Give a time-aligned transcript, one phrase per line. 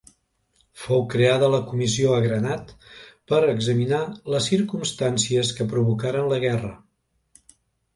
[0.85, 4.03] Fou creada la Comissió Agranat per a examinar
[4.37, 6.79] les circumstàncies que provocaren la guerra.